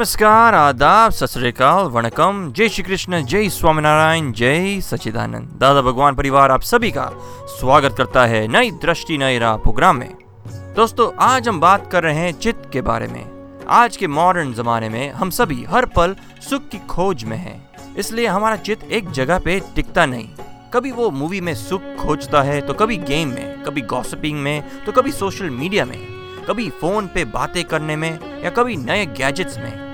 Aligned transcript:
नमस्कार, 0.00 0.54
आदाब, 0.54 1.10
सत 1.12 1.26
श्रीकाल 1.26 1.86
वणकम। 1.86 2.52
जय 2.56 2.68
श्री 2.68 2.82
कृष्ण, 2.82 3.20
जय 3.22 3.48
स्वामीनारायण, 3.48 4.30
जय 4.32 4.80
सच्चिदानंद। 4.80 5.48
दादा 5.60 5.80
भगवान 5.82 6.14
परिवार 6.14 6.50
आप 6.50 6.60
सभी 6.60 6.90
का 6.90 7.08
स्वागत 7.50 7.94
करता 7.98 8.24
है 8.26 8.46
नई 8.48 8.70
दृष्टि, 8.82 9.18
नई 9.18 9.38
राह 9.38 9.56
प्रोग्राम 9.56 9.96
में। 9.96 10.14
दोस्तों, 10.76 11.10
आज 11.22 11.48
हम 11.48 11.58
बात 11.60 11.90
कर 11.92 12.02
रहे 12.02 12.14
हैं 12.16 12.32
चित्त 12.32 12.70
के 12.72 12.82
बारे 12.82 13.08
में। 13.08 13.66
आज 13.70 13.96
के 13.96 14.06
मॉडर्न 14.06 14.54
जमाने 14.54 14.88
में 14.88 15.10
हम 15.10 15.30
सभी 15.30 15.64
हर 15.64 15.86
पल 15.86 16.16
सुख 16.48 16.68
की 16.68 16.78
खोज 16.86 17.24
में 17.24 17.36
हैं। 17.36 17.94
इसलिए 17.96 18.26
हमारा 18.26 18.56
चित्त 18.56 18.84
एक 18.84 19.10
जगह 19.10 19.38
पे 19.38 19.60
टिकता 19.76 20.06
नहीं। 20.06 20.28
कभी 20.74 20.92
वो 20.92 21.10
मूवी 21.10 21.40
में 21.40 21.54
सुख 21.56 21.94
खोजता 21.98 22.42
है 22.42 22.60
तो 22.60 22.74
कभी 22.74 22.96
गेम 22.96 23.28
में, 23.28 23.62
कभी 23.64 23.80
गॉसिपिंग 23.92 24.40
में 24.40 24.84
तो 24.86 24.92
कभी 24.92 25.12
सोशल 25.12 25.50
मीडिया 25.50 25.84
में, 25.84 25.98
कभी 26.48 26.68
फ़ोन 26.70 27.06
पे 27.06 27.24
बातें 27.26 27.64
करने 27.64 27.96
में, 27.96 28.42
या 28.44 28.50
कभी 28.50 28.76
नए 28.78 29.06
गैजेट्स 29.06 29.58
में। 29.58 29.89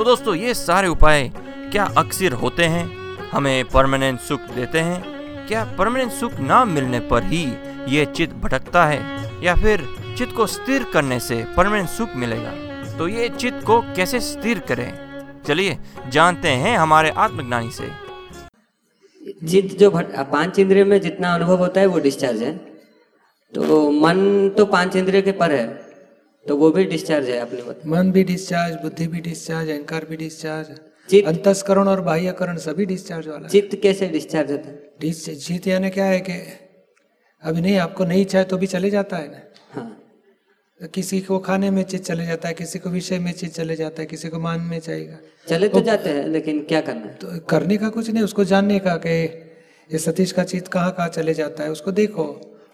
तो 0.00 0.04
दोस्तों, 0.04 0.34
ये 0.34 0.54
सारे 0.54 0.88
उपाय 0.88 1.32
क्या 1.72 1.84
अक्सर 1.84 2.32
होते 2.32 2.64
हैं? 2.64 2.84
हमें 3.32 3.64
परमानेंट 3.64 4.20
सुख 4.20 4.40
देते 4.40 4.78
हैं? 4.78 5.02
क्या 5.46 5.64
परमानेंट 5.78 6.12
सुख 6.12 6.34
ना 6.34 6.64
मिलने 6.64 7.00
पर 7.00 7.22
ही 7.22 7.42
ये 7.88 8.06
चित्त 8.06 8.34
भटकता 8.34 8.86
है? 8.86 9.00
या 9.44 9.54
फिर 9.54 9.84
चित्त 10.18 10.36
को 10.36 10.46
स्थिर 10.46 10.84
करने 10.84 11.20
से 11.20 11.44
परमानेंट 11.56 11.88
सुख 11.88 12.08
मिलेगा? 12.16 12.50
तो 12.98 13.08
ये 13.08 13.28
चित्त 13.28 13.66
को 13.66 13.80
कैसे 13.80 14.20
स्थिर 14.20 14.58
करें? 14.58 14.92
चलिए, 15.46 15.78
जानते 16.08 16.48
हैं 16.48 16.78
हमारे 16.78 17.10
आत्मज्ञानी 17.10 17.70
से। 17.70 17.90
चित्त 19.48 19.78
जो 19.78 19.90
पाँच 20.18 20.58
इंद्रिय 20.58 20.84
में 20.84 21.00
जितना 21.00 21.34
अनुभव 21.34 21.58
होता 21.58 21.80
है, 21.80 21.86
वो 21.86 21.98
डिस्चार्ज 21.98 22.42
है। 22.42 22.56
तो 23.54 23.90
मन 23.90 24.48
तो 24.48 24.66
पाँच 24.66 24.96
इंद्रिय 24.96 25.22
के 25.22 25.32
पर 25.32 25.50
है। 25.50 25.89
तो 26.46 26.56
वो 26.56 26.70
भी 26.70 26.84
डिस्चार्ज 26.84 27.28
है 27.28 27.38
अपने 27.38 27.62
मत 27.62 27.80
मन 27.86 28.10
भी 28.12 28.22
डिस्चार्ज 28.24 28.74
बुद्धि 28.82 29.06
भी 29.06 29.20
डिस्चार्ज 29.20 29.68
अहंकार 29.70 30.04
भी 30.04 30.16
डिस्चार्ज 30.16 31.22
अंतस्करण 31.24 31.88
और 31.88 32.00
बाह्यकरण 32.00 32.56
सभी 32.58 32.84
डिस्चार्ज 32.86 33.28
वाला 33.28 33.48
चित्त 33.48 33.76
कैसे 33.82 34.08
डिस्चार्ज 34.08 34.50
होता 34.52 34.68
है? 34.68 35.34
जीत 35.36 35.66
यानी 35.66 35.90
क्या 35.90 36.04
है 36.04 36.20
कि 36.20 36.32
अभी 37.42 37.60
नहीं 37.60 37.76
आपको 37.78 38.04
नहीं 38.04 38.24
चाहे 38.24 38.44
तो 38.44 38.56
भी 38.58 38.66
चले 38.66 38.90
जाता 38.90 39.16
है 39.16 39.28
ना। 39.28 39.40
हाँ। 39.70 39.96
तो 40.80 40.88
किसी 40.88 41.20
को 41.20 41.38
खाने 41.38 41.70
में 41.70 41.82
चीज़ 41.82 42.02
चले 42.02 42.26
जाता 42.26 42.48
है 42.48 42.54
किसी 42.54 42.78
को 42.78 42.90
विषय 42.90 43.18
में 43.18 43.32
चीज़ 43.32 43.50
चले 43.50 43.76
जाता 43.76 44.02
है 44.02 44.06
किसी 44.06 44.28
को 44.28 44.38
मान 44.38 44.60
में 44.60 44.78
चाहिएगा 44.78 45.18
चले 45.48 45.68
तो 45.68 45.80
जाते 45.80 46.10
हैं 46.10 46.26
लेकिन 46.28 46.62
क्या 46.64 46.80
करना 46.80 47.00
है? 47.00 47.14
तो 47.14 47.38
करने 47.48 47.76
का 47.76 47.88
कुछ 47.88 48.10
नहीं 48.10 48.24
उसको 48.24 48.44
जानने 48.44 48.78
का 48.78 48.96
कि 48.96 49.16
ये 49.90 49.98
सतीश 49.98 50.32
का 50.32 50.44
चित्त 50.44 50.68
कहाँ 50.68 50.92
कहाँ 50.92 51.08
चले 51.10 51.34
जाता 51.34 51.64
है 51.64 51.70
उसको 51.70 51.92
देखो। 51.92 52.24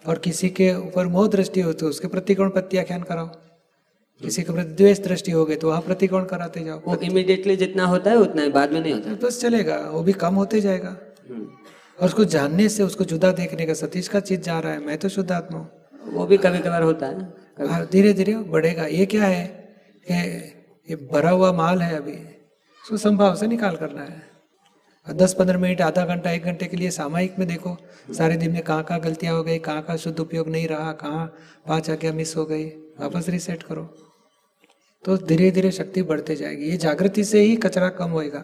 और 0.07 0.17
किसी 0.19 0.49
के 0.49 0.73
ऊपर 0.75 1.07
मोह 1.07 1.27
दृष्टि 1.27 1.61
हो 1.61 1.73
तो 1.73 1.87
उसके 1.87 2.07
प्रतिकोण 2.07 2.49
प्रत्याख्यान 2.49 3.01
कराओ। 3.03 3.29
किसी 4.21 4.43
के 4.43 4.53
प्रति 4.53 4.69
द्वेष 4.69 4.99
दृष्टि 4.99 5.31
हो 5.31 5.45
गई 5.45 5.55
तो 5.55 5.69
वहाँ 5.69 5.81
प्रतिकोण 5.81 6.25
कराते 6.25 6.63
जाओ? 6.63 6.81
वो 6.87 6.95
इमिडिएटली 6.95 7.55
जितना 7.55 7.85
होता 7.85 8.11
है 8.11 8.17
उतना 8.17 8.41
ही 8.41 8.49
बाद 8.49 8.71
में 8.71 8.81
नहीं 8.81 8.93
होता। 8.93 9.27
बस 9.27 9.41
चलेगा 9.41 9.77
वो 9.77 10.03
भी 10.03 10.13
कम 10.13 10.35
होते 10.35 10.61
जाएगा। 10.61 10.97
हम्म। 11.29 11.43
और 11.99 12.05
उसको 12.05 12.25
जानने 12.25 12.69
से 12.69 12.83
उसको 12.83 13.03
जुदा 13.03 13.31
देखने 13.31 13.65
का 13.65 13.73
सतीश 13.73 14.07
का 14.07 14.19
चीज़ 14.19 14.41
जा 14.41 14.59
रहा 14.59 14.71
है 14.71 14.85
मैं 14.85 14.97
तो 14.97 15.09
शुद्ध 15.09 15.31
आत्मा 15.31 15.59
हूँ। 15.59 15.69
वो 16.03 16.25
भी 16.25 16.37
कभी 16.37 16.59
कभार 16.59 16.83
होता 16.83 17.05
है 17.05 17.33
कभी- 17.61 17.91
धीरे 17.91 18.13
धीरे 18.13 18.35
बढ़ेगा। 18.35 18.85
ये 18.85 19.05
क्या 19.05 19.23
है? 19.23 19.47
कि 20.11 20.13
ये 20.89 20.95
भरा 20.95 21.29
हुआ 21.29 21.51
माल 21.51 21.81
है 21.81 21.97
अभी। 21.97 22.13
उसको 22.83 22.97
संभाव 22.97 23.35
से 23.35 23.47
निकाल 23.47 23.75
करना 23.75 24.01
है। 24.01 24.27
दस 25.11 25.33
पंद्रह 25.33 25.59
मिनट 25.59 25.81
आधा 25.81 26.05
घंटा 26.05 26.31
एक 26.31 26.43
घंटे 26.43 26.65
के 26.65 26.77
लिए 26.77 26.91
सामायिक 26.91 27.39
में 27.39 27.47
देखो 27.47 27.77
सारे 28.11 28.37
दिन 28.37 28.51
में 28.51 28.61
कहाँ 28.61 28.83
कहाँ 28.83 28.99
गलतियाँ 28.99 29.35
हो 29.35 29.43
गई 29.43 29.59
कहाँ 29.59 29.81
कहाँ 29.81 29.97
शुद्ध 29.97 30.19
उपयोग 30.19 30.47
नहीं 30.47 30.67
रहा 30.67 30.91
कहाँ 30.91 31.35
पाँच 31.67 31.89
आज्ञा 31.89 32.13
मिस 32.13 32.35
हो 32.35 32.45
गई 32.45 32.65
वापस 32.99 33.29
रिसेट 33.29 33.63
करो। 33.63 34.06
तो 35.07 35.15
धीरे 35.17 35.49
धीरे 35.51 35.69
शक्ति 35.71 36.01
बढ़ते 36.03 36.35
जाएगी। 36.35 36.69
ये 36.69 36.77
जागृति 36.77 37.23
से 37.23 37.41
ही 37.41 37.55
कचरा 37.55 37.87
कम 37.89 38.09
होएगा। 38.09 38.43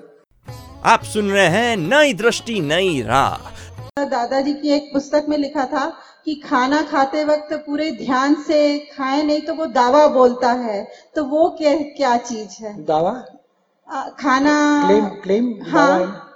आप 0.86 1.04
सुन 1.04 1.32
रहे 1.32 1.48
हैं 1.48 1.76
नई 1.78 2.14
दृष्टि 2.14 2.60
नई 2.62 3.02
राह। 3.02 4.06
दादाजी 4.06 4.54
की 4.54 4.70
एक 4.70 4.90
पुस्तक 4.94 5.26
में 5.30 5.38
लिखा 5.38 5.66
था 5.66 5.86
कि 6.26 6.36
खाना 6.36 6.82
खाते 6.82 7.24
वक्त 7.26 7.54
पूरे 7.66 7.92
ध्यान 7.92 8.36
से 8.44 8.80
खाए 8.94 9.22
नहीं 9.24 9.42
तो 9.42 9.54
वो 9.54 9.66
दावा 9.66 10.08
बोलता 10.08 10.52
है। 10.52 10.88
तो 11.16 11.24
वो 11.26 11.50
क्या 11.50 11.76
क्या 11.98 12.16
चीज़ 12.18 12.64
है? 12.64 12.74
दावा? 12.86 13.26
आ, 13.88 14.10
खाना 14.10 14.88
क्लेम 14.88 15.06
क्लेम 15.24 15.54
हाँ। 15.68 16.30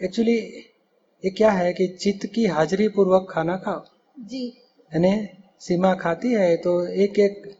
एक्चुअली 0.00 0.36
ये 0.36 1.30
क्या 1.30 1.50
है 1.50 1.72
कि 1.72 1.86
चित्त 2.00 2.26
की 2.34 2.46
हाजिरी 2.46 2.88
पूर्वक 2.88 3.26
खाना 3.30 3.56
खाओ। 3.56 3.84
जी। 4.18 4.46
यानी 4.92 5.28
सीमा 5.60 5.94
खाती 5.94 6.32
है 6.32 6.56
तो 6.56 6.86
एक 6.86 7.18
एक 7.18 7.54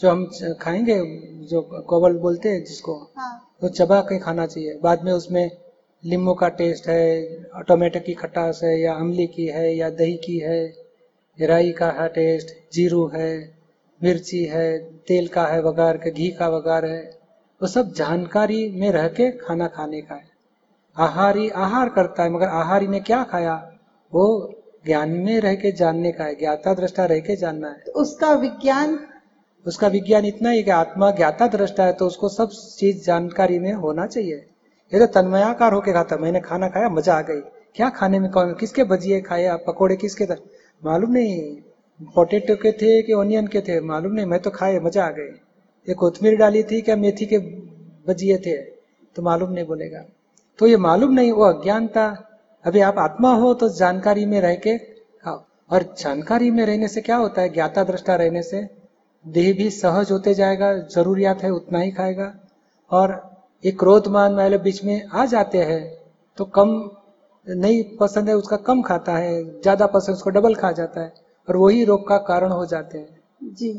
जो 0.00 0.10
हम 0.10 0.24
खाएँगे 0.60 0.98
जो 1.46 1.60
कोवल 1.88 2.16
बोलते 2.18 2.48
हैं 2.48 2.64
जिसको 2.64 2.94
हाँ। 3.16 3.32
तो 3.60 3.68
चबा 3.68 4.00
के 4.00 4.18
खाना 4.18 4.46
चाहिए। 4.46 4.78
बाद 4.82 5.02
में 5.04 5.12
उसमें 5.12 5.50
लींबू 6.04 6.34
का 6.34 6.48
टेस्ट 6.48 6.88
है 6.88 7.62
टोमेटो 7.68 8.00
की 8.00 8.14
खटास 8.14 8.60
है 8.64 8.80
या 8.80 8.94
अमली 8.94 9.26
की 9.26 9.46
है 9.46 9.74
या 9.76 9.90
दही 9.90 10.16
की 10.16 10.38
है 10.38 10.62
राई 11.38 11.70
का 11.72 11.90
है 11.90 12.08
टेस्ट 12.08 12.48
जीरू 12.72 13.06
है 13.14 13.30
मिर्ची 14.00 14.44
है 14.44 14.66
तेल 15.08 15.28
का 15.28 15.46
है 15.46 15.62
वगार 15.62 15.96
के 15.96 16.10
घी 16.10 16.28
का 16.30 16.48
वगार 16.48 16.84
है 16.84 17.02
वो 17.60 17.66
सब 17.66 17.92
जानकारी 17.92 18.68
में 18.70 18.90
रह 18.92 19.08
के 19.08 19.30
खाना 19.38 19.66
खाने 19.66 20.00
का 20.00 20.14
है। 20.14 20.28
आहारी 20.96 21.48
आहार 21.50 21.88
करता 21.88 22.22
है 22.22 22.30
मगर 22.30 22.48
आहारी 22.48 22.86
ने 22.86 23.00
क्या 23.00 23.22
खाया? 23.24 23.54
वो 24.12 24.26
ज्ञान 24.86 25.10
में 25.10 25.40
रह 25.40 25.54
के 25.54 25.72
जानने 25.72 26.12
का 26.12 26.24
है 26.24 26.34
ज्ञाता 26.34 26.74
दृष्टा 26.74 27.04
रह 27.04 27.20
के 27.20 27.36
जानना 27.36 27.68
है। 27.68 27.78
तो 27.78 27.92
उसका 27.92 28.32
विज्ञान 28.34 28.98
उसका 29.66 29.88
विज्ञान 29.88 30.24
इतना 30.24 30.50
ही 30.50 30.62
कि 30.62 30.70
आत्मा 30.70 31.10
ज्ञाता 31.10 31.46
दृष्टा 31.48 31.84
है 31.84 31.92
तो 31.92 32.06
उसको 32.06 32.28
सब 32.28 32.50
चीज़ 32.78 33.04
जानकारी 33.04 33.58
में 33.58 33.72
होना 33.74 34.06
चाहिए। 34.06 34.36
ये 34.92 34.98
तो 34.98 35.06
तन्मयाकार 35.12 35.72
होके 35.72 35.92
खाता 35.92 36.16
मैंने 36.16 36.40
खाना 36.40 36.68
खाया, 36.68 36.88
मज़ा 36.88 37.14
आ 37.14 37.20
गई। 37.20 37.40
क्या 37.76 37.88
खाने 37.90 38.18
में 38.18 38.30
कौन, 38.30 38.52
किसके 38.54 38.84
भजिए 38.84 39.20
खाए, 39.20 39.46
आप 39.46 39.64
पकोड़े 39.66 39.96
किसके 39.96 40.26
थे? 40.26 40.34
मालूम 40.82 41.10
नहीं। 41.10 41.56
पोटेटो 42.14 42.56
के 42.56 42.72
थे 42.72 43.00
कि 43.02 43.12
ओनियन 43.12 43.46
के 43.46 43.60
थे? 43.60 43.80
मालूम 43.82 44.12
नहीं, 44.12 44.26
मैं 44.26 44.40
तो 44.40 44.50
खाए, 44.50 44.78
मज़ा 44.80 45.04
आ 45.04 45.10
गई 45.10 45.32
ये 45.88 45.94
कोथमीर 45.94 46.36
डाली 46.36 46.62
थी 46.62 46.80
क्या, 46.80 46.96
मेथी 46.96 47.26
के 47.26 47.38
भजिए 48.08 48.36
थे? 48.38 48.56
तो 49.16 49.22
मालूम 49.22 49.50
नहीं 49.50 49.66
बोलेगा। 49.66 50.04
तो 50.58 50.66
ये 50.66 50.76
मालूम 50.76 51.12
नहीं, 51.12 51.32
वो 51.32 51.44
अज्ञानता। 51.44 52.06
अभी 52.64 52.80
आप 52.80 52.98
आत्मा 52.98 53.34
हो 53.34 53.52
तो 53.54 53.68
जानकारी 53.68 54.24
में 54.26 54.40
रह 54.40 54.54
के 54.56 54.76
खाओ। 54.78 55.42
और 55.70 55.94
जानकारी 55.98 56.50
में 56.50 56.64
रहने 56.66 56.88
से 56.88 57.00
क्या 57.00 57.16
होता 57.16 57.42
है? 57.42 57.48
ज्ञाता 57.48 57.84
दृष्टा 57.84 58.14
रहने 58.14 58.42
से 58.42 58.62
देह 59.24 59.52
भी 59.54 59.68
सहज 59.72 60.10
होते 60.12 60.34
जाएगा 60.34 60.72
जरूरियात 60.88 61.42
है 61.42 61.50
उतना 61.52 61.78
ही 61.80 61.90
खाएगा। 61.92 62.32
और 62.90 63.12
ये 63.64 63.70
क्रोध 63.74 64.08
मान 64.08 64.34
वाले 64.34 64.58
बीच 64.60 64.82
में 64.84 65.02
आ 65.04 65.24
जाते 65.26 65.58
हैं 65.60 65.82
तो 66.38 66.44
कम 66.54 66.70
नहीं 67.46 67.82
पसंद 67.96 68.28
है 68.28 68.34
उसका 68.36 68.56
कम 68.66 68.82
खाता 68.82 69.16
है 69.16 69.42
ज़्यादा 69.60 69.86
पसंद 69.88 70.16
उसको 70.16 70.30
डबल 70.30 70.54
खा 70.54 70.70
जाता 70.72 71.00
है 71.00 71.12
और 71.48 71.56
वही 71.56 71.84
रोग 71.84 72.06
का 72.08 72.16
कारण 72.26 72.52
हो 72.52 72.64
जाते 72.66 72.98
हैं। 72.98 73.54
जी। 73.54 73.72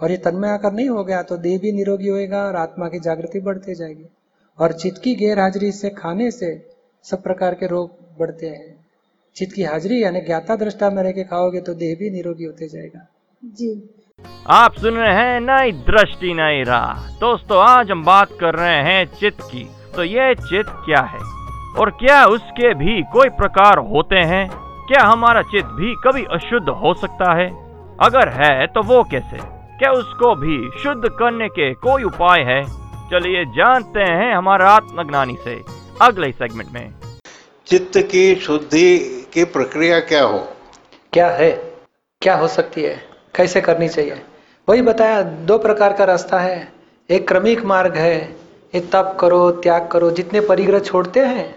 और 0.00 0.10
ये 0.10 0.16
तन्मय 0.18 0.48
आकर 0.48 0.72
नहीं 0.72 0.88
हो 0.88 1.04
गया 1.04 1.22
तो 1.22 1.36
देह 1.38 1.58
भी 1.58 1.72
निरोगी 1.72 2.08
होएगा 2.08 2.44
और 2.44 2.56
आत्मा 2.56 2.88
की 2.88 3.00
जागृति 3.00 3.40
बढ़ती 3.40 3.74
जाएगी। 3.74 4.06
और 4.58 4.72
चित्त 4.74 5.00
की 5.02 5.14
गैर 5.14 5.38
हाजिरी 5.38 5.72
से 5.72 5.90
खाने 5.92 6.30
से 6.30 6.50
सब 7.04 7.22
प्रकार 7.22 7.54
के 7.54 7.66
रोग 7.66 7.90
बढ़ते 8.18 8.48
हैं। 8.48 8.74
चित्त 9.36 9.54
की 9.54 9.62
हाजिरी 9.62 10.02
यानी 10.02 10.20
ज्ञाता 10.20 10.56
दृष्टा 10.56 10.90
में 10.90 11.02
रह 11.02 11.12
के 11.12 11.24
खाओगे 11.24 11.60
तो 11.60 11.74
देह 11.76 11.94
भी 11.96 12.10
निरोगी 12.10 12.44
होते 12.44 12.68
जाएगा। 12.68 13.06
जी। 13.42 13.74
आप 14.50 14.74
सुन 14.74 14.94
रहे 14.94 15.14
हैं 15.14 15.40
नई 15.40 15.72
दृष्टि 15.72 16.34
नई 16.34 16.62
राह। 16.62 17.18
दोस्तों 17.20 17.62
आज 17.62 17.90
हम 17.90 18.04
बात 18.04 18.28
कर 18.40 18.54
रहे 18.54 18.82
हैं 18.82 19.04
चित्त 19.06 19.42
की। 19.42 19.70
तो 19.96 20.04
ये 20.04 20.34
चित्त 20.34 20.70
क्या 20.70 21.00
है? 21.00 21.18
और 21.78 21.90
क्या 21.90 22.26
उसके 22.26 22.74
भी 22.74 23.02
कोई 23.02 23.28
प्रकार 23.28 23.78
होते 23.78 24.16
हैं? 24.16 24.50
क्या 24.86 25.06
हमारा 25.06 25.42
चित्त 25.42 25.68
भी 25.68 25.94
कभी 25.94 26.24
अशुद्ध 26.24 26.68
हो 26.68 26.94
सकता 26.94 27.34
है? 27.34 27.50
अगर 28.00 28.28
है 28.28 28.66
तो 28.66 28.82
वो 28.82 29.02
कैसे? 29.02 29.38
क्या 29.78 29.90
उसको 29.90 30.34
भी 30.34 30.82
शुद्ध 30.82 31.08
करने 31.08 31.48
के 31.48 31.74
कोई 31.74 32.02
उपाय 32.02 32.40
है? 32.40 32.62
चलिए 33.10 33.44
जानते 33.44 34.00
हैं 34.00 34.34
हमारे 34.34 34.64
आत्मज्ञानी 34.64 35.36
से 35.44 35.62
अगले 36.02 36.32
सेगमेंट 36.32 36.70
में। 36.72 36.92
चित्त 37.66 37.98
की 37.98 38.34
शुद्धि 38.34 38.98
की 39.32 39.44
प्रक्रिया 39.44 40.00
क्या 40.00 40.22
हो? 40.22 40.48
क्या 41.12 41.30
है? 41.30 41.50
क्या 42.20 42.36
हो 42.36 42.48
सकती 42.48 42.82
है? 42.82 43.09
कैसे 43.34 43.60
करनी 43.60 43.88
चाहिए? 43.88 44.22
वही 44.68 44.82
बताया, 44.82 45.22
दो 45.22 45.58
प्रकार 45.58 45.92
का 45.92 46.04
रास्ता 46.04 46.38
है। 46.38 46.72
एक 47.10 47.28
क्रमिक 47.28 47.64
मार्ग 47.64 47.96
है 47.96 48.16
ये 48.74 48.80
तप 48.80 49.16
करो, 49.20 49.50
त्याग 49.50 49.88
करो, 49.88 50.10
जितने 50.10 50.40
परिग्रह 50.40 50.78
छोड़ते 50.78 51.20
हैं। 51.20 51.54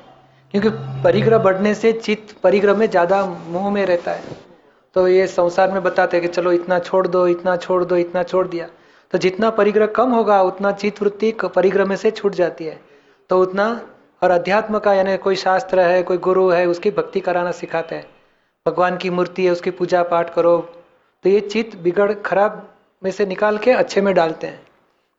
क्योंकि 0.51 0.69
परिग्रह 1.03 1.37
बढ़ने 1.37 1.73
से 1.73 1.91
चित्त 1.93 2.35
परिग्रह 2.43 2.73
में 2.73 2.89
ज़्यादा 2.89 3.25
मुँह 3.25 3.69
में 3.69 3.85
रहता 3.85 4.11
है। 4.11 4.23
तो 4.95 5.07
ये 5.07 5.27
संसार 5.27 5.71
में 5.71 5.83
बताते 5.83 6.17
हैं 6.17 6.27
कि 6.27 6.33
चलो 6.33 6.51
इतना 6.51 6.79
छोड़ 6.79 7.07
दो, 7.07 7.27
इतना 7.27 7.55
छोड़ 7.55 7.83
दो, 7.83 7.95
इतना 7.95 8.23
छोड़ 8.23 8.47
दिया। 8.47 8.67
तो 9.11 9.17
जितना 9.17 9.49
परिग्रह 9.49 9.85
कम 9.85 10.11
होगा, 10.11 10.41
उतना 10.41 10.71
चित्त 10.71 11.01
वृत्ति 11.01 11.33
परिग्रह 11.55 11.85
में 11.85 11.95
से 11.95 12.11
छूट 12.11 12.35
जाती 12.35 12.65
है। 12.65 12.79
तो 13.29 13.41
उतना 13.41 13.81
और 14.23 14.31
अध्यात्म 14.31 14.79
का, 14.79 14.93
यानी 14.93 15.17
कोई 15.17 15.35
शास्त्र 15.35 15.79
है, 15.79 16.03
कोई 16.03 16.17
गुरु 16.17 16.49
है, 16.49 16.65
उसकी 16.65 16.91
भक्ति 16.91 17.19
कराना 17.19 17.51
सिखाते 17.51 17.95
हैं। 17.95 18.05
भगवान 18.67 18.97
की 18.97 19.09
मूर्ति 19.09 19.45
है, 19.45 19.51
उसकी 19.51 19.71
पूजा 19.71 20.03
पाठ 20.03 20.33
करो। 20.33 20.82
तो 21.23 21.29
ये 21.29 21.39
चित्त 21.39 21.77
बिगड़, 21.77 22.13
खराब 22.13 22.73
में 23.03 23.11
से 23.11 23.25
निकाल 23.25 23.57
के 23.57 23.71
अच्छे 23.71 24.01
में 24.01 24.13
डालते 24.15 24.47
हैं। 24.47 24.67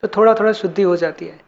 तो 0.03 0.09
थोड़ा 0.09 0.35
थोड़ा 0.35 0.53
शुद्धि 0.53 0.83
हो 0.83 0.97
जाती 0.97 1.27
है, 1.27 1.41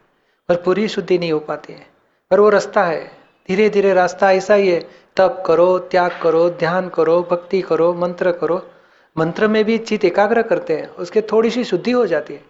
पर 0.48 0.56
पूरी 0.56 0.88
शुद्धि 0.88 1.18
नहीं 1.18 1.32
हो 1.32 1.38
पाती 1.38 1.72
है। 1.72 1.86
पर 2.30 2.40
वो 2.40 2.48
रास्ता 2.48 2.84
है 2.84 3.04
धीरे 3.48 3.68
धीरे 3.70 3.94
रास्ता 3.94 4.32
ऐसा 4.32 4.54
ही 4.54 4.68
है, 4.68 4.80
तप 5.16 5.42
करो, 5.46 5.78
त्याग 5.78 6.20
करो, 6.22 6.50
ध्यान 6.50 6.88
करो, 6.88 7.22
भक्ति 7.22 7.60
करो, 7.60 7.94
मंत्र 7.94 8.32
करो। 8.32 8.70
मंत्र 9.18 9.48
में 9.48 9.64
भी 9.64 9.78
चित्त 9.78 10.04
एकाग्र 10.04 10.42
करते 10.42 10.76
हैं, 10.76 10.88
उसके 10.88 11.22
थोड़ी 11.22 11.50
सी 11.50 11.64
शुद्धि 11.64 11.90
हो 11.90 12.06
जाती 12.06 12.34
है। 12.34 12.44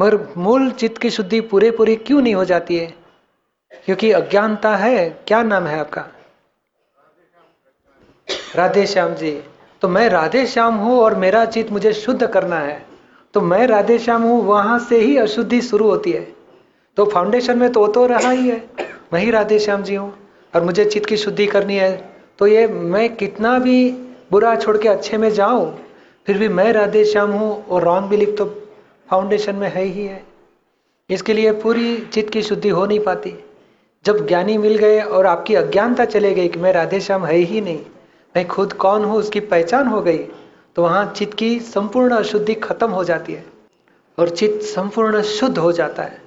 मगर 0.00 0.34
मूल 0.36 0.70
चित्त 0.70 0.98
की 0.98 1.10
शुद्धि 1.10 1.40
पूरे 1.40 1.70
पूरी 1.70 1.96
क्यों 1.96 2.22
नहीं 2.22 2.34
हो 2.34 2.44
जाती 2.44 2.76
है? 2.76 2.94
क्योंकि 3.84 4.12
अज्ञानता 4.12 4.76
है, 4.76 5.10
क्या 5.26 5.42
नाम 5.42 5.66
है 5.66 5.78
आपका? 5.78 6.08
राधे 8.54 8.86
श्याम 8.86 9.14
जी। 9.14 9.42
तो 9.84 9.88
मैं 9.88 10.08
राधे 10.08 10.46
श्याम 10.46 10.74
हूँ 10.74 10.96
और 10.98 11.14
मेरा 11.14 11.44
चित्त 11.44 11.72
मुझे 11.72 11.92
शुद्ध 11.92 12.26
करना 12.26 12.58
है। 12.58 12.76
तो 13.34 13.40
मैं 13.40 13.66
राधे 13.66 13.98
श्याम 13.98 14.22
हूँ, 14.22 14.40
वहाँ 14.42 14.78
से 14.80 14.98
ही 14.98 15.16
अशुद्धि 15.16 15.60
शुरू 15.60 15.88
होती 15.88 16.12
है। 16.12 16.22
तो 16.96 17.04
फाउंडेशन 17.04 17.58
में 17.58 17.72
तो 17.72 17.86
तो 17.86 18.06
रहा 18.06 18.30
ही 18.30 18.48
है। 18.48 18.56
मैं 19.12 19.20
ही 19.20 19.30
राधे 19.30 19.58
श्याम 19.58 19.82
जी 19.82 19.94
हूँ 19.94 20.12
और 20.54 20.64
मुझे 20.64 20.84
चित्त 20.84 21.08
की 21.08 21.16
शुद्धि 21.16 21.46
करनी 21.46 21.76
है। 21.76 21.92
तो 22.38 22.46
ये 22.46 22.66
मैं 22.66 23.08
कितना 23.16 23.58
भी 23.58 23.90
बुरा 24.30 24.54
छोड़ 24.56 24.76
के 24.76 24.88
अच्छे 24.88 25.18
में 25.18 25.30
जाऊँ, 25.30 25.70
फिर 26.26 26.38
भी 26.38 26.48
मैं 26.50 26.72
राधे 26.72 27.04
श्याम 27.04 27.30
हूँ 27.30 27.64
और 27.64 27.84
रॉन्ग 27.84 28.08
बिलीफ 28.10 28.34
तो 28.38 28.46
फाउंडेशन 29.08 29.56
में 29.56 29.68
है 29.68 29.84
ही 29.84 30.06
है। 30.06 30.22
इसके 31.10 31.32
लिए 31.32 31.52
पूरी 31.52 31.96
चित्त 32.12 32.32
की 32.32 32.42
शुद्धि 32.42 32.68
हो 32.68 32.86
नहीं 32.86 33.00
पाती। 33.00 33.38
जब 34.04 34.26
ज्ञानी 34.26 34.58
मिल 34.58 34.78
गए 34.78 35.00
और 35.00 35.26
आपकी 35.26 35.54
अज्ञानता 35.54 36.04
चले 36.06 36.34
गई 36.34 36.48
कि 36.48 36.58
मैं 36.58 36.72
राधे 36.72 37.00
श्याम 37.00 37.26
है 37.26 37.36
ही 37.36 37.60
नहीं 37.60 37.80
मैं 38.34 38.46
खुद 38.48 38.72
कौन 38.74 39.04
हूँ, 39.04 39.16
उसकी 39.16 39.40
पहचान 39.40 39.88
हो 39.88 40.00
गई 40.02 40.18
तो 40.76 40.82
वहाँ 40.82 41.12
चित्त 41.16 41.34
की 41.34 41.58
संपूर्ण 41.62 42.14
अशुद्धि 42.14 42.54
खत्म 42.54 42.90
हो 42.90 43.02
जाती 43.04 43.32
है 43.32 43.44
और 44.18 44.28
चित्त 44.30 44.64
संपूर्ण 44.64 45.22
शुद्ध 45.22 45.56
हो 45.58 45.72
जाता 45.72 46.02
है। 46.02 46.22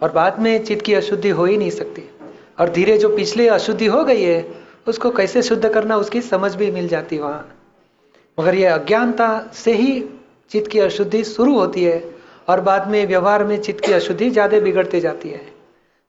और 0.00 0.12
बाद 0.12 0.38
में 0.40 0.64
चित्त 0.64 0.84
की 0.84 0.94
अशुद्धि 0.94 1.28
हो 1.30 1.44
ही 1.44 1.56
नहीं 1.56 1.70
सकती। 1.70 2.02
और 2.60 2.70
धीरे 2.70 2.96
जो 2.98 3.08
पिछले 3.16 3.48
अशुद्धि 3.48 3.86
हो 3.86 4.02
गई 4.04 4.22
है, 4.22 4.46
उसको 4.86 5.10
कैसे 5.10 5.42
शुद्ध 5.42 5.68
करना, 5.68 5.96
उसकी 5.96 6.20
समझ 6.22 6.54
भी 6.54 6.70
मिल 6.70 6.88
जाती 6.88 7.18
वहाँ। 7.18 7.46
मगर 8.38 8.54
ये 8.54 8.66
अज्ञानता 8.66 9.28
से 9.54 9.72
ही 9.72 10.00
चित्त 10.50 10.70
की 10.70 10.78
अशुद्धि 10.78 11.22
शुरू 11.24 11.58
होती 11.58 11.84
है 11.84 12.02
और 12.48 12.60
बाद 12.60 12.88
में 12.88 13.06
व्यवहार 13.06 13.44
में 13.44 13.60
चित्त 13.60 13.84
की 13.84 13.92
अशुद्धि 13.92 14.30
ज़्यादा 14.30 14.60
बिगड़ती 14.60 15.00
जाती 15.00 15.28
है। 15.28 15.46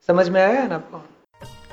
समझ 0.09 0.29
में 0.29 0.41
आया 0.41 0.67
ना 0.67 0.75
आपको? 0.75 1.01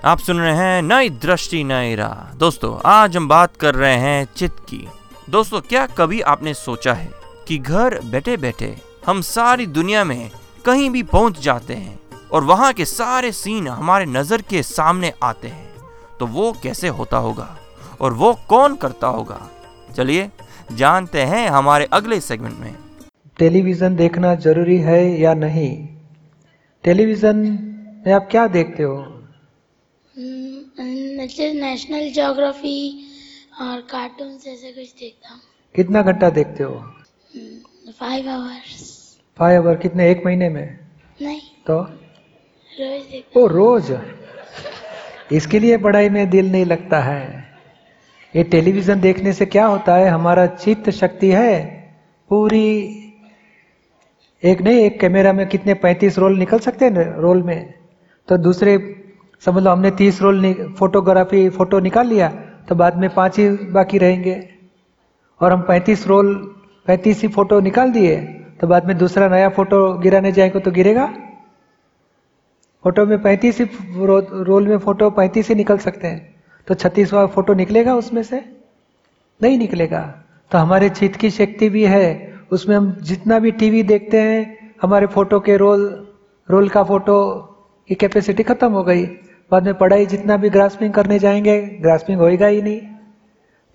आप 0.05 0.19
सुन 0.19 0.39
रहे 0.39 0.55
हैं 0.55 0.83
नई 0.83 1.09
दृष्टि, 1.11 1.65
नई 1.65 1.95
राह। 1.95 2.37
दोस्तों, 2.37 2.81
आज 2.87 3.17
हम 3.17 3.29
बात 3.29 3.57
कर 3.57 3.75
रहे 3.75 3.95
हैं 3.95 4.29
चित 4.37 4.53
की। 4.53 4.89
दोस्तों, 5.31 5.61
क्या 5.61 5.87
कभी 5.87 6.21
आपने 6.21 6.55
सोचा 6.55 6.93
है 6.95 7.11
कि 7.49 7.59
घर 7.59 8.01
बैठे 8.05 8.37
बैठे 8.37 8.77
हम 9.07 9.21
सारी 9.21 9.67
दुनिया 9.67 10.05
में 10.05 10.31
कहीं 10.65 10.91
भी 10.91 11.03
पहुँच 11.03 11.41
जाते 11.41 11.75
हैं 11.75 11.99
और 12.33 12.45
वहाँ 12.45 12.73
के 12.73 12.85
सारे 12.85 13.33
सीन 13.33 13.69
हमारे 13.69 14.07
नज़र 14.07 14.43
के 14.43 14.63
सामने 14.63 15.13
आते 15.23 15.49
हैं? 15.49 15.75
तो 16.21 16.27
वो 16.27 16.53
कैसे 16.63 16.89
होता 16.89 17.17
होगा 17.17 17.57
और 18.01 18.13
वो 18.13 18.39
कौन 18.49 18.77
करता 18.77 19.07
होगा? 19.07 19.41
चलिए, 19.97 20.31
जानते 20.73 21.23
हैं 21.23 21.49
हमारे 21.49 21.89
अगले 21.93 22.21
सेगमेंट 22.21 22.59
में। 22.59 22.75
टेलीविज़न 23.39 23.97
देखना 23.97 24.35
ज़रूरी 24.35 24.79
है 24.79 25.21
या 25.21 25.35
नहीं? 25.35 25.89
टेलीविज़न 26.85 27.37
में 28.07 28.13
आप 28.13 28.29
क्या 28.31 28.47
देखते 28.47 28.83
हो? 28.83 29.14
जैसे 30.81 31.53
नेशनल 31.53 32.13
ज्योग्राफी 32.13 33.07
और 33.61 33.81
कार्टून्स 33.81 34.47
ऐसे 34.47 34.73
कुछ 34.73 34.95
देखता 35.01 35.33
हूँ। 35.33 35.41
कितना 35.75 36.03
घंटा 36.03 36.31
देखते 36.31 36.63
हो? 36.63 36.95
फाइव 38.01 38.29
आवर्स 38.29 39.17
फाइव 39.39 39.61
आवर 39.61 39.77
कितने 39.77 40.11
एक 40.11 40.23
महीने 40.27 40.49
में? 40.49 40.79
नहीं। 41.23 41.41
तो? 41.67 41.81
रोज 42.81 43.03
देखता 43.03 43.41
ओ 43.41 43.47
रोज? 43.47 43.99
इसके 45.33 45.59
लिए 45.59 45.77
पढ़ाई 45.77 46.09
में 46.09 46.31
दिल 46.31 46.53
नहीं 46.53 46.65
लगता 46.65 47.01
है। 47.01 47.45
ये 48.37 48.43
टेलीविज़न 48.43 49.01
देखने 49.01 49.33
से 49.33 49.47
क्या 49.47 49.67
होता 49.67 49.97
है? 49.97 50.09
हमारा 50.09 50.47
चित्त 50.47 50.91
शक्ति 50.91 51.31
है। 51.31 51.65
पूरी 52.29 53.01
एक 54.45 54.61
नहीं 54.61 54.79
एक 54.79 55.01
कैमरा 55.01 55.33
में 55.33 55.47
कितने 55.47 55.75
पैंतीस 55.75 56.19
रोल 56.19 56.39
निकल 56.39 56.59
सकते 56.59 56.85
हैं 56.85 57.17
रोल 57.17 57.43
में? 57.43 57.75
तो 58.29 58.37
दूसरे 58.37 59.04
समझ 59.45 59.63
लो 59.63 59.71
हमने 59.71 59.91
तीस 59.93 60.21
रोल 60.23 60.53
फोटोग्राफी 60.79 61.49
फ़ोटो 61.51 61.79
निकाल 61.81 62.07
लिया 62.09 62.29
तो 62.69 62.75
बाद 62.75 62.97
में 62.99 63.09
पाँच 63.15 63.39
ही 63.39 63.49
बाकी 63.73 63.99
रहेंगे। 63.99 64.37
और 65.41 65.53
हम 65.53 65.63
पैंतीस 65.63 66.07
रोल 66.07 66.35
पैंतीस 66.89 67.23
ही 67.23 67.29
फ़ोटो 67.29 67.59
निकाल 67.61 67.91
दिए 67.93 68.17
तो 68.61 68.67
बाद 68.67 68.87
में 68.87 68.97
दूसरा 68.99 69.29
नया 69.29 69.49
फ़ोटो 69.51 69.81
गिराने 69.99 70.33
जाएँगे 70.33 70.61
तो 70.61 70.71
गिरेगा। 70.71 71.07
फ़ोटो 72.85 73.05
में 73.07 73.21
पैंतीस 73.23 73.61
ही 73.61 73.65
रो, 73.97 74.19
रोल 74.45 74.67
में 74.69 74.79
फ़ोटो 74.79 75.11
पैंतीस 75.11 75.49
ही 75.49 75.55
निकल 75.55 75.79
सकते 75.79 76.07
हैं 76.07 76.35
तो 76.69 76.75
छत्तीसवा 76.75 77.27
फ़ोटो 77.27 77.55
निकलेगा 77.55 77.95
उसमें 77.95 78.23
से? 78.23 78.41
नहीं 79.41 79.59
निकलेगा। 79.59 80.01
तो 80.51 80.59
हमारे 80.59 80.89
चित्त 80.91 81.17
की 81.21 81.31
शक्ति 81.31 81.69
भी 81.69 81.85
है 81.87 82.07
उसमें 82.53 82.77
हम 82.77 82.91
जितना 83.03 83.39
भी 83.39 83.51
टीवी 83.53 83.83
देखते 83.83 84.21
हैं 84.21 84.73
हमारे 84.83 85.07
फ़ोटो 85.09 85.41
के 85.41 85.57
रोल 85.57 85.85
रोल 86.49 86.69
का 86.69 86.83
फ़ोटो 86.85 87.17
की 87.89 87.95
कैपेसिटी 87.95 88.43
खत्म 88.43 88.73
हो 88.73 88.83
गई। 88.85 89.07
बाद 89.51 89.65
में 89.65 89.75
पढ़ाई 89.75 90.07
जितना 90.07 90.37
भी 90.37 90.51
ग्रास्पिंग 90.51 90.93
करने 90.95 91.19
जाएँगे 91.19 91.61
ग्रास्पिंग 91.83 92.21
होएगा 92.21 92.47
ही 92.47 92.63
नहीं। 92.63 92.81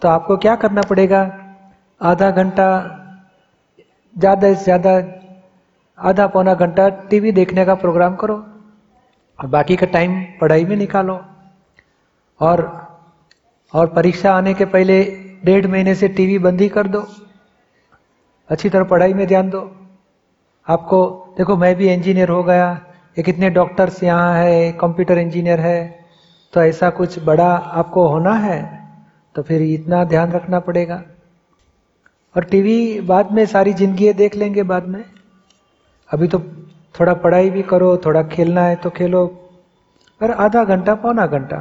तो 0.01 0.07
आपको 0.07 0.37
क्या 0.37 0.55
करना 0.55 0.81
पड़ेगा? 0.81 1.21
आधा 2.01 2.29
घंटा, 2.31 2.67
ज़्यादा 4.15 4.53
से 4.53 4.63
ज़्यादा, 4.63 4.93
आधा 5.99 6.27
पौना 6.27 6.53
घंटा 6.55 6.87
टीवी 7.09 7.31
देखने 7.31 7.65
का 7.65 7.75
प्रोग्राम 7.75 8.15
करो 8.15 8.35
और 9.39 9.47
बाकी 9.47 9.75
का 9.75 9.85
टाइम 9.87 10.21
पढ़ाई 10.41 10.65
में 10.65 10.75
निकालो। 10.75 11.19
और 12.39 12.61
और 13.73 13.87
परीक्षा 13.87 14.33
आने 14.33 14.53
के 14.53 14.65
पहले 14.65 15.03
डेढ़ 15.45 15.67
महीने 15.67 15.95
से 15.95 16.07
टीवी 16.09 16.37
बंद 16.39 16.61
ही 16.61 16.69
कर 16.69 16.87
दो। 16.87 17.05
अच्छी 18.49 18.69
तरह 18.69 18.83
पढ़ाई 18.83 19.13
में 19.13 19.27
ध्यान 19.27 19.49
दो। 19.49 19.59
आपको, 20.67 20.99
देखो, 21.37 21.57
मैं 21.57 21.75
भी 21.75 21.93
इंजीनियर 21.93 22.29
हो 22.29 22.43
गया। 22.43 22.69
ये 23.19 23.23
कितने 23.23 23.49
डॉक्टर्स 23.49 24.01
यहाँ 24.03 24.33
है 24.35 24.71
कंप्यूटर 24.71 25.17
इंजीनियर 25.17 25.59
है 25.59 25.79
तो 26.53 26.61
ऐसा 26.63 26.89
कुछ 26.89 27.17
बड़ा 27.23 27.47
आपको 27.77 28.07
होना 28.07 28.33
है 28.33 28.59
तो 29.35 29.41
फिर 29.43 29.61
इतना 29.63 30.03
ध्यान 30.03 30.31
रखना 30.31 30.59
पड़ेगा। 30.59 31.01
और 32.35 32.43
टीवी 32.43 32.99
बाद 33.01 33.31
में 33.31 33.45
सारी 33.45 33.73
ज़िंदगी 33.73 34.11
देख 34.13 34.35
लेंगे 34.35 34.63
बाद 34.63 34.85
में। 34.87 35.03
अभी 36.09 36.27
तो 36.27 36.39
थोड़ा 36.95 37.13
पढ़ाई 37.15 37.49
भी 37.49 37.61
करो, 37.63 37.89
थोड़ा 37.97 38.21
खेलना 38.25 38.61
है 38.63 38.75
तो 38.75 38.89
खेलो, 38.89 39.25
पर 40.21 40.31
आधा 40.31 40.63
घंटा, 40.65 40.95
पौना 40.95 41.25
घंटा। 41.27 41.57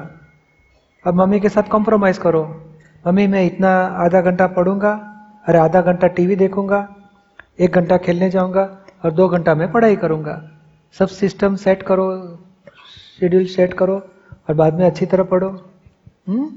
अब 1.05 1.15
मम्मी 1.15 1.41
के 1.41 1.49
साथ 1.49 1.69
कॉम्प्रोमाइज 1.71 2.19
करो। 2.19 2.43
मम्मी, 3.07 3.27
मैं 3.27 3.45
इतना 3.47 3.73
आधा 4.05 4.21
घंटा 4.21 4.47
पढ़ूँगा, 4.49 4.93
अरे 5.45 5.59
आधा 5.59 5.81
घंटा 5.83 6.07
टीवी 6.09 6.37
देखूँगा, 6.37 6.87
एक 7.61 7.71
घंटा 7.73 7.97
खेलने 7.99 8.31
जाऊँगा, 8.31 8.65
और 9.05 9.11
दो 9.13 9.29
घंटा 9.29 9.55
मैं 9.55 9.71
पढ़ाई 9.73 9.97
करूँगा। 9.97 10.41
सब 10.95 11.09
सिस्टम 11.09 11.57
सेट 11.57 11.83
करो 11.83 12.07
शेड्यूल 13.21 13.45
सेट 13.47 13.75
करो, 13.79 13.97
और 14.49 14.55
बाद 14.55 14.79
में 14.79 14.85
अच्छी 14.87 15.07
तरह 15.07 15.25
पढ़ो। 15.33 15.49
हम्म? 16.29 16.49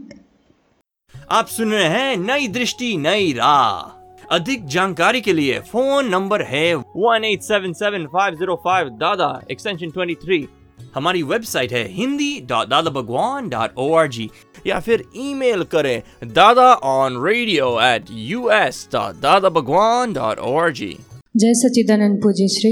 आप 1.32 1.48
सुन 1.48 1.72
रहे 1.72 1.88
हैं 1.90 2.16
नई 2.18 2.48
दृष्टि, 2.50 2.96
नई 2.98 3.34
राह। 3.34 4.00
अधिक 4.36 4.66
जानकारी 4.68 5.22
के 5.22 5.34
लिए 5.34 5.60
फ़ोन 5.72 6.10
नंबर 6.10 6.42
है 6.44 6.74
one 6.76 7.24
eight 7.26 7.42
seven 7.44 7.74
seven 7.74 8.06
five 8.14 8.36
zero 8.36 8.56
five 8.66 8.90
Dada 9.00 9.30
extension 9.52 9.90
twenty 9.92 10.16
three 10.24 10.48
हमारी 10.96 11.24
वेबसाइट 11.24 11.72
है 11.74 11.84
Hindi 11.90 12.32
dot 12.50 12.68
Dada 12.68 12.90
Bhagwan 12.92 13.50
dot 13.50 13.78
O 13.78 13.94
R 13.96 14.08
G 14.08 14.30
या 14.68 14.80
फिर 14.80 15.04
ईमेल 15.18 15.64
करें, 15.72 16.02
Dada 16.34 16.74
on 16.74 17.24
radio 17.26 17.80
at 17.84 18.06
U 18.12 18.50
S 18.54 18.88
dot 18.94 19.22
Dada 19.22 19.50
Bhagwan 19.52 20.14
dot 20.14 20.40
O 20.40 20.58
R 20.60 20.72
G 20.72 20.98
जय 21.36 21.54
सचिदानंद 21.54 22.18
पूज्य 22.24 22.48
श्री। 22.48 22.70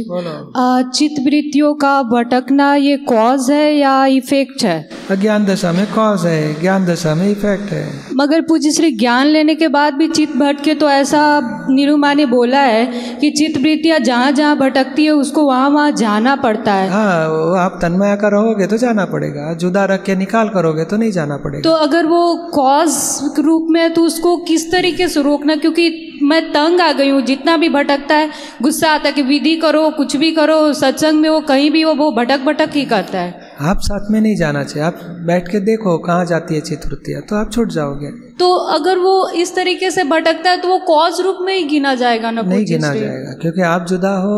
चित्त 0.96 1.20
वृत्तियों 1.25 1.74
का 1.74 1.92
भटकना 2.04 2.74
ये 2.75 2.96
कॉज 3.00 3.50
है 3.51 3.72
या 3.75 4.06
इफ़ेक्ट 4.08 4.63
है? 4.63 4.89
अज्ञान 5.12 5.46
दशा 5.46 5.72
में 5.72 5.86
कॉज 5.88 6.25
है 6.25 6.60
ज्ञान 6.62 6.86
दशा 6.86 7.13
में 7.16 7.30
इफ़ेक्ट 7.30 7.72
है। 7.72 7.86
मगर 8.16 8.42
पूज्य 8.42 8.72
श्री 8.72 8.92
ज्ञान 8.92 9.28
लेने 9.28 9.56
के 9.56 9.68
बाद 9.68 9.94
भी 9.94 10.08
चित्त 10.08 10.36
भटके 10.38 10.74
तो 10.74 10.89
ऐसा 10.89 11.22
निरुमा 11.70 12.13
ने 12.13 12.25
बोला 12.25 12.62
है 12.62 12.86
कि 13.22 13.30
चित्त 13.30 13.62
वृत्तियाँ 13.62 14.00
जहाँ 14.00 14.32
जहाँ 14.32 14.58
भटकती 14.58 15.06
है 15.06 15.12
उसको 15.12 15.46
वहाँ 15.46 15.70
वहाँ 15.70 15.92
जाना 15.94 16.36
पड़ता 16.36 16.74
है। 16.74 16.89
हाँ 16.89 17.56
आप 17.60 17.80
तन्मया 17.82 18.16
का 18.16 18.28
रहोगे 18.28 18.68
तो 18.68 18.78
जाना 18.78 19.06
पड़ेगा 19.06 19.54
जुदा 19.56 19.86
रख 19.86 20.04
के 20.06 20.16
निकाल 20.16 20.50
करोगे 20.50 20.86
तो 20.86 20.98
नहीं 20.98 21.12
जाना 21.12 21.38
पड़ेगा। 21.38 21.62
तो 21.62 21.75
अगर 21.78 22.08
वो 22.08 22.36
कॉज 22.54 23.39
रूप 23.39 23.68
में 23.70 23.82
है 23.82 23.89
तो 23.89 24.04
उसको 24.04 24.38
किस 24.44 24.72
तरीके 24.72 25.08
से 25.08 25.22
रोकना? 25.22 25.56
क्योंकि 25.56 25.89
मैं 26.29 26.41
तंग 26.51 26.81
आ 26.81 26.91
गई 26.93 27.09
हूँ 27.09 27.21
जितना 27.24 27.55
भी 27.57 27.69
भटकता 27.69 28.15
है 28.15 28.29
गुस्सा 28.62 28.89
आता 28.89 29.07
है 29.07 29.13
कि 29.13 29.21
विधि 29.24 29.55
करो 29.57 29.89
कुछ 29.91 30.15
भी 30.15 30.31
करो 30.31 30.62
सत्संग 30.75 31.21
में 31.21 31.29
वो 31.29 31.39
कहीं 31.43 31.69
भी 31.71 31.81
हो 31.81 31.93
वो 31.95 32.12
भटक 32.13 32.39
भटक 32.41 32.75
ही 32.75 32.86
करता 32.86 33.19
है। 33.19 33.48
आप 33.62 33.79
साथ 33.81 34.12
में 34.12 34.19
नहीं 34.21 34.36
जाना 34.36 34.63
चाहिए 34.63 34.86
आप 34.88 35.00
बैठ 35.27 35.48
के 35.48 35.59
देखो 35.62 35.98
कहाँ 36.00 36.25
जाती 36.25 36.55
है 36.55 36.62
चित्त 36.62 36.88
तो 37.29 37.36
आप 37.36 37.51
छूट 37.53 37.71
जाओगे। 37.71 38.12
तो 38.39 38.53
अगर 38.74 38.98
वो 38.98 39.13
इस 39.36 39.55
तरीके 39.55 39.91
से 39.91 40.03
भटकता 40.05 40.50
है 40.50 40.62
तो 40.62 40.67
वो 40.67 40.77
कॉज 40.86 41.21
रूप 41.21 41.38
में 41.41 41.53
ही 41.53 41.63
गिना 41.65 41.93
जाएगा 41.95 42.31
ना 42.31 42.41
नहीं 42.41 42.65
गिना 42.65 42.93
जाएगा 42.93 43.33
क्योंकि 43.41 43.62
आप 43.63 43.86
जुदा 43.88 44.15
हो 44.17 44.36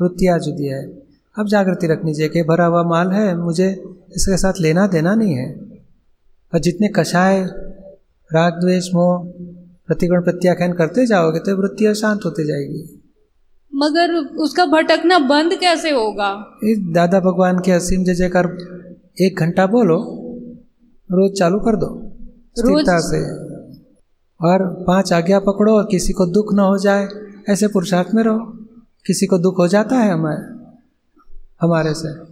वृत्तियाँ 0.00 0.38
जुदी 0.38 0.66
है। 0.66 0.82
अब 1.36 1.46
जागृति 1.48 1.86
रखनी 1.86 2.14
चाहिए 2.14 2.28
कि 2.28 2.42
भरा 2.44 2.64
हुआ 2.64 2.82
माल 2.84 3.10
है 3.12 3.34
मुझे 3.36 3.68
इसके 4.16 4.36
साथ 4.36 4.60
लेना 4.60 4.86
देना 4.86 5.14
नहीं 5.14 5.34
है। 5.34 5.48
और 6.52 6.60
जितने 6.60 6.88
कषाय 6.96 7.40
राग 8.30 8.60
द्वेष 8.60 8.88
मोह 8.94 9.14
प्रतिगुण 9.92 10.22
प्रत्याख्यान 10.22 10.72
करते 10.72 11.06
जाओगे 11.06 11.38
तो 11.38 11.56
वृत्ति 11.56 11.94
शांत 11.94 12.20
होती 12.24 12.44
जाएगी। 12.44 12.78
मगर 13.72 14.12
उसका 14.38 14.64
भटकना 14.66 15.18
बंद 15.18 15.54
कैसे 15.54 15.90
होगा? 15.90 16.28
इस 16.64 16.78
दादा 16.94 17.20
भगवान 17.20 17.58
के 17.58 17.72
असीम 17.72 18.04
जय 18.04 18.14
जयकार 18.14 18.46
एक 19.20 19.40
घंटा 19.40 19.66
बोलो 19.66 19.98
रोज 21.10 21.38
चालू 21.38 21.58
कर 21.58 21.76
दो 21.76 21.90
स्थिरता 22.56 22.98
से। 23.00 23.20
और 24.40 24.66
पाँच 24.86 25.12
आज्ञा 25.12 25.40
पकड़ो 25.40 25.72
और 25.72 25.86
किसी 25.90 26.12
को 26.12 26.26
दुख 26.26 26.54
ना 26.54 26.62
हो 26.62 26.78
जाए 26.78 27.08
ऐसे 27.48 27.68
पुरुषार्थ 27.68 28.14
में 28.14 28.22
रहो। 28.22 28.38
किसी 29.06 29.26
को 29.26 29.38
दुख 29.38 29.58
हो 29.58 29.68
जाता 29.68 29.96
है 29.96 30.10
हमारे 30.12 30.42
हमारे 31.62 31.94
से। 31.94 32.31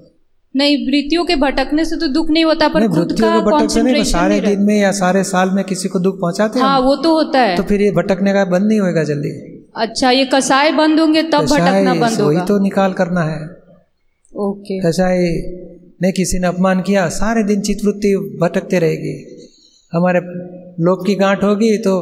नहीं 0.54 0.76
वृत्तियों 0.86 1.24
के 1.24 1.34
भटकने 1.36 1.84
से 1.84 1.96
तो 1.96 2.06
दुख 2.08 2.30
नहीं 2.30 2.44
होता 2.44 2.68
पर 2.68 2.86
खुद 2.88 3.12
का 3.20 3.82
नहीं 3.82 4.02
सारे 4.06 4.40
नहीं 4.40 4.40
दिन 4.46 4.64
में 4.66 4.74
या 4.76 4.90
सारे 4.94 5.22
साल 5.24 5.50
में 5.50 5.62
किसी 5.64 5.88
को 5.88 5.98
दुख 6.00 6.20
पहुंचाते 6.20 6.58
हैं 6.58 6.66
हाँ 6.66 6.80
वो 6.80 6.94
तो 6.96 7.12
होता 7.14 7.40
है। 7.40 7.56
तो 7.56 7.62
फिर 7.62 7.82
ये 7.82 7.90
भटकने 7.92 8.32
का 8.32 8.44
बंद 8.46 8.66
नहीं 8.66 8.80
होएगा 8.80 9.04
जल्दी? 9.04 9.30
अच्छा 9.76 10.10
ये 10.10 10.24
कसाय 10.32 10.72
बंद 10.74 11.00
होंगे 11.00 11.22
तब 11.24 11.44
भटकना 11.46 11.94
बंद 11.94 12.20
वही 12.20 12.36
होगा। 12.36 12.44
तो 12.44 12.58
निकाल 12.60 12.92
करना 12.94 13.22
है। 13.24 13.40
ओके। 14.32 14.80
कषाय 14.80 15.18
ने 16.02 16.12
किसी 16.12 16.38
ने 16.38 16.46
अपमान 16.46 16.80
किया 16.82 17.08
सारे 17.14 17.42
दिन 17.44 17.60
चित्तवृत्ति 17.62 18.14
भटकते 18.40 18.78
रहेगी। 18.78 19.14
हमारे 19.92 20.20
लोग 20.84 21.06
की 21.06 21.14
गांठ 21.16 21.44
होगी 21.44 21.76
तो 21.78 21.94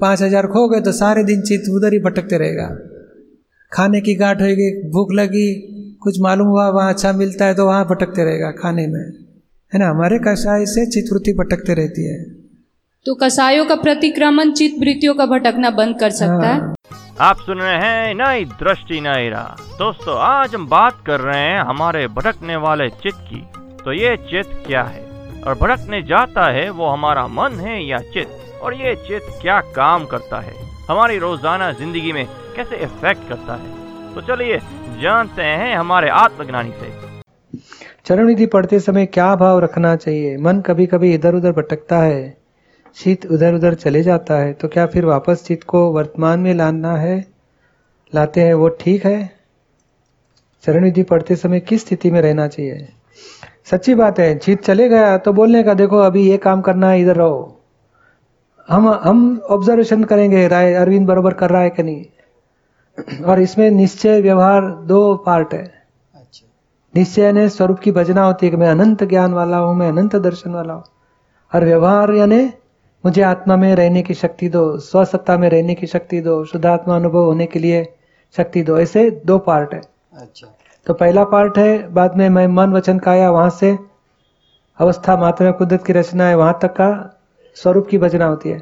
पाँच 0.00 0.22
हज़ार 0.22 0.46
खो 0.48 0.68
गए 0.68 0.80
तो 0.80 0.92
सारे 0.94 1.24
दिन 1.24 1.40
चित्त 1.42 1.70
उधर 1.70 1.92
ही 1.92 1.98
भटकते 2.00 2.38
रहेगा। 2.38 2.68
खाने 3.72 4.00
की 4.00 4.14
गांठ 4.16 4.40
होगी 4.42 4.70
भूख 4.90 5.12
लगी 5.14 5.48
कुछ 6.02 6.20
मालूम 6.20 6.48
हुआ 6.48 6.68
वहाँ 6.68 6.92
अच्छा 6.92 7.12
मिलता 7.12 7.44
है 7.44 7.54
तो 7.54 7.66
वहाँ 7.66 7.84
भटकते 7.84 8.24
रहेगा 8.24 8.50
खाने 8.52 8.86
में। 8.86 9.00
है 9.72 9.78
ना? 9.78 9.88
हमारे 9.88 10.18
कषाय 10.18 10.64
से 10.66 10.84
चित्तवृत्ति 10.86 11.32
भटकते 11.32 11.74
रहती 11.74 12.04
है। 12.06 12.18
तो 13.06 13.14
कसायों 13.14 13.64
का 13.66 13.74
प्रतिक्रमण 13.76 14.52
चित्त 14.52 14.80
वृत्तियों 14.80 15.14
का 15.14 15.26
भटकना 15.26 15.70
बंद 15.70 15.98
कर 16.00 16.10
सकता 16.10 16.46
है? 16.46 16.60
हाँ। 16.60 16.74
आप 17.20 17.36
सुन 17.36 17.58
रहे 17.58 17.74
हैं 17.76 18.14
नई 18.14 18.44
दृष्टि 18.44 19.00
नई 19.00 19.28
राह। 19.28 19.62
दोस्तों 19.78 20.16
आज 20.20 20.54
हम 20.54 20.66
बात 20.68 21.02
कर 21.06 21.20
रहे 21.20 21.40
हैं 21.40 21.60
हमारे 21.60 22.06
भटकने 22.08 22.56
वाले 22.56 22.88
चित्त 23.02 23.18
की। 23.24 23.42
तो 23.84 23.92
ये 23.92 24.16
चित्त 24.30 24.62
क्या 24.66 24.82
है? 24.84 25.02
और 25.42 25.54
भटकने 25.54 26.02
जाता 26.02 26.50
है 26.52 26.68
वो 26.70 26.86
हमारा 26.86 27.26
मन 27.28 27.60
है 27.60 27.82
या 27.84 27.98
चित्त 28.14 28.62
और 28.62 28.74
ये 28.74 28.94
चित्त 29.08 29.38
क्या 29.42 29.60
काम 29.76 30.04
करता 30.06 30.40
है? 30.40 30.54
हमारी 30.90 31.18
रोज़ाना 31.18 31.70
ज़िंदगी 31.72 32.12
में 32.12 32.26
कैसे 32.56 32.76
इफ़ेक्ट 32.76 33.28
करता 33.28 33.54
है? 33.54 33.79
तो 34.14 34.20
चलिए, 34.20 34.58
जानते 35.02 35.42
हैं 35.42 35.76
हमारे 35.76 36.08
आत्मज्ञानी 36.10 36.72
से। 36.72 36.88
चरण 38.06 38.26
विधि 38.26 38.46
पढ़ते 38.46 38.80
समय 38.80 39.06
क्या 39.06 39.34
भाव 39.36 39.58
रखना 39.58 39.94
चाहिए? 39.96 40.36
मन 40.36 40.60
कभी 40.60 40.86
कभी 40.86 41.12
इधर 41.14 41.34
उधर 41.34 41.52
भटकता 41.52 41.98
है। 41.98 42.36
चित्त 42.96 43.26
उधर 43.26 43.54
उधर 43.54 43.74
चले 43.74 44.02
जाता 44.02 44.34
है 44.34 44.52
तो 44.52 44.68
क्या 44.68 44.86
फिर 44.86 45.04
वापस 45.04 45.44
चित्त 45.46 45.64
को 45.64 45.86
वर्तमान 45.90 46.40
में 46.40 46.52
लाना 46.54 46.96
है? 46.96 47.24
लाते 48.12 48.40
हैं 48.40 48.54
वो 48.54 48.68
ठीक 48.80 49.04
है? 49.06 49.30
चरण 50.64 50.84
विधि 50.84 51.02
पढ़ते 51.02 51.36
समय 51.36 51.60
किस 51.60 51.86
स्थिति 51.86 52.10
में 52.10 52.20
रहना 52.22 52.46
चाहिए? 52.48 52.88
सच्ची 53.64 53.94
बात 53.94 54.18
है 54.18 54.36
चित्त 54.38 54.64
चले 54.64 54.88
गया 54.88 55.16
तो 55.18 55.32
बोलने 55.32 55.62
का, 55.62 55.74
देखो, 55.74 55.98
अभी 55.98 56.28
ये 56.30 56.36
काम 56.36 56.60
करना 56.60 56.90
है, 56.90 57.00
इधर 57.00 57.16
रहो। 57.16 57.60
हम 58.68 58.88
हम 59.04 59.40
ऑब्जर्वेशन 59.50 60.04
करेंगे, 60.04 60.46
राय 60.48 60.74
अरविंद 60.74 61.06
बरोबर 61.06 61.34
कर 61.34 61.50
रहा 61.50 61.62
है 61.62 61.70
कि 61.70 61.82
नहीं? 61.82 62.04
और 63.24 63.40
इसमें 63.40 63.70
निश्चय 63.70 64.20
व्यवहार 64.20 64.70
दो 64.86 65.14
पार्ट 65.16 65.54
है। 65.54 65.64
निश्चय 66.94 67.32
ने 67.32 67.48
स्वरूप 67.48 67.78
की 67.78 67.92
भजना 67.92 68.24
होती 68.24 68.46
है 68.46 68.50
कि 68.50 68.56
मैं 68.56 68.68
अनंत 68.68 69.04
ज्ञान 69.04 69.34
वाला 69.34 69.56
हूँ 69.56 69.74
मैं 69.76 69.88
अनंत 69.88 70.16
दर्शन 70.16 70.50
वाला 70.50 70.72
हूँ। 70.72 70.84
और 71.52 71.64
व्यवहार 71.64 72.12
यानी 72.12 72.42
मुझे 73.04 73.22
आत्मा 73.22 73.56
में 73.56 73.74
रहने 73.74 74.02
की 74.02 74.14
शक्ति 74.14 74.48
दो 74.48 74.64
स्वसत्ता 74.78 75.36
में 75.38 75.48
रहने 75.48 75.74
की 75.74 75.86
शक्ति 75.86 76.20
दो 76.20 76.44
शुद्धात्मा 76.44 76.96
अनुभव 76.96 77.24
होने 77.24 77.46
के 77.46 77.58
लिए 77.58 77.84
शक्ति 78.36 78.62
दो। 78.62 78.78
ऐसे 78.78 79.10
दो 79.26 79.38
पार्ट 79.38 79.74
है। 79.74 79.80
अच्छा। 80.12 80.46
तो 80.86 80.94
पहला 80.94 81.24
पार्ट 81.24 81.58
है 81.58 81.92
बाद 81.92 82.16
में 82.16 82.28
मैं 82.28 82.46
मन 82.48 82.72
वचन 82.72 82.98
काया 82.98 83.30
वहाँ 83.30 83.50
से 83.50 83.78
अवस्था 84.78 85.16
मात्र 85.16 85.44
में 85.44 85.52
कुदरत 85.52 85.84
की 85.84 85.92
रचना 85.92 86.24
है 86.24 86.34
वहाँ 86.34 86.58
तक 86.62 86.72
का 86.72 86.90
स्वरूप 87.56 87.88
की 87.88 87.98
भजना 87.98 88.26
होती 88.26 88.48
है। 88.48 88.60